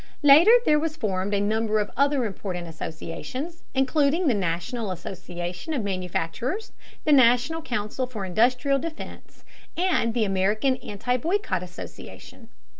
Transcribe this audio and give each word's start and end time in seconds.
Later 0.23 0.49
there 0.65 0.79
was 0.79 0.95
formed 0.95 1.31
a 1.31 1.39
number 1.39 1.77
of 1.77 1.91
other 1.95 2.25
important 2.25 2.67
associations, 2.67 3.61
including 3.75 4.25
the 4.25 4.33
National 4.33 4.89
Association 4.89 5.75
of 5.75 5.83
Manufacturers, 5.83 6.71
the 7.03 7.11
National 7.11 7.61
Council 7.61 8.07
for 8.07 8.25
Industrial 8.25 8.79
Defence, 8.79 9.43
and 9.77 10.15
the 10.15 10.25
American 10.25 10.77
Anti 10.77 11.17
Boycott 11.17 11.61
Association. 11.61 12.49